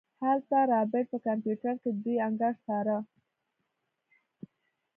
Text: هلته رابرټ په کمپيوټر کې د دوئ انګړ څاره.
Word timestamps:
هلته 0.23 0.57
رابرټ 0.71 1.05
په 1.11 1.17
کمپيوټر 1.27 1.73
کې 1.81 1.89
د 1.93 1.97
دوئ 2.03 2.17
انګړ 2.27 2.53
څاره. 2.65 2.97